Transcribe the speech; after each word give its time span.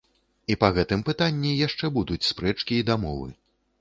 І 0.53 0.55
па 0.61 0.69
гэтым 0.77 1.03
пытанні 1.09 1.51
яшчэ 1.67 1.85
будуць 1.99 2.21
спрэчкі 2.31 2.73
і 2.81 2.87
дамовы. 2.93 3.29